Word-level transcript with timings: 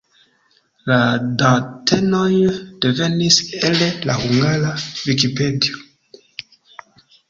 La 0.91 0.97
datenoj 1.41 2.31
devenis 2.87 3.39
el 3.71 3.87
la 4.11 4.19
Hungara 4.25 4.77
Vikipedio. 4.89 5.89